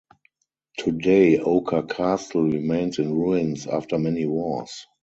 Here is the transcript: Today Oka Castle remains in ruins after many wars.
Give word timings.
Today 0.79 1.37
Oka 1.37 1.83
Castle 1.83 2.41
remains 2.49 2.97
in 2.97 3.13
ruins 3.13 3.67
after 3.67 3.99
many 3.99 4.25
wars. 4.25 4.87